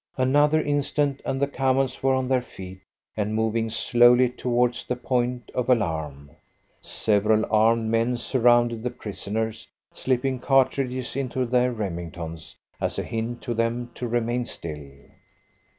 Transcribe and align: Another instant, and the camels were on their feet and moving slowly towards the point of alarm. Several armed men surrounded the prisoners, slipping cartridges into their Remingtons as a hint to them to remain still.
Another 0.17 0.59
instant, 0.59 1.21
and 1.23 1.39
the 1.39 1.45
camels 1.47 2.01
were 2.01 2.15
on 2.15 2.27
their 2.27 2.41
feet 2.41 2.81
and 3.15 3.35
moving 3.35 3.69
slowly 3.69 4.29
towards 4.29 4.83
the 4.83 4.95
point 4.95 5.51
of 5.53 5.69
alarm. 5.69 6.31
Several 6.81 7.45
armed 7.51 7.91
men 7.91 8.17
surrounded 8.17 8.81
the 8.81 8.89
prisoners, 8.89 9.67
slipping 9.93 10.39
cartridges 10.39 11.15
into 11.15 11.45
their 11.45 11.71
Remingtons 11.71 12.57
as 12.79 12.97
a 12.97 13.03
hint 13.03 13.43
to 13.43 13.53
them 13.53 13.91
to 13.93 14.07
remain 14.07 14.47
still. 14.47 14.89